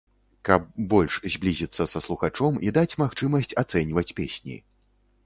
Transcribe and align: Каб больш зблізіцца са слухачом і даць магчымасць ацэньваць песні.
Каб 0.47 0.61
больш 0.93 1.17
зблізіцца 1.33 1.83
са 1.91 2.01
слухачом 2.05 2.57
і 2.69 2.73
даць 2.79 2.97
магчымасць 3.03 3.55
ацэньваць 3.63 4.09
песні. 4.23 4.57